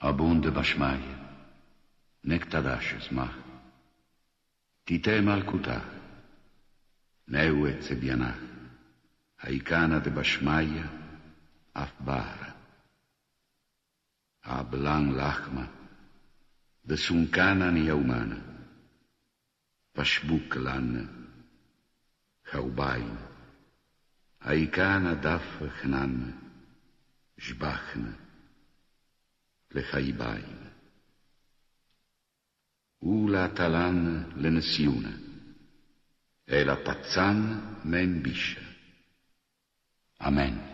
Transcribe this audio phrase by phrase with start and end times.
[0.00, 1.16] Abunde bashmaya,
[2.24, 3.36] nektadashes mach.
[4.86, 5.84] Tite malkutah,
[7.28, 8.40] neue tsebianach,
[9.42, 10.88] haikana de bashmaya,
[11.74, 12.54] afbara.
[14.42, 15.68] Ablang lachma,
[16.82, 18.40] de sunkana ni yaumana,
[19.94, 21.08] pashbuk lanne,
[22.50, 23.18] chaubain,
[24.46, 25.44] haikana daf
[25.82, 26.32] chnanne,
[27.36, 28.29] jbachne,
[29.71, 30.65] לחייביים.
[33.03, 35.11] ולהטלן לנסיונה,
[36.49, 38.61] אלא פצן מן בישה.
[40.27, 40.68] אמן.